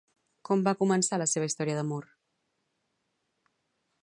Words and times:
Com 0.47 0.63
va 0.67 0.73
començar 0.79 1.19
la 1.23 1.29
seva 1.35 1.51
història 1.51 1.77
d'amor? 1.81 2.09